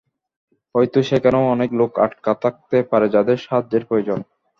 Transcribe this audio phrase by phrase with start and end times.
[0.75, 4.19] হয়তো সেখানেও অনেক লোক আটকা থাকতে পারে যাদের সাহায্যের প্রয়োজন।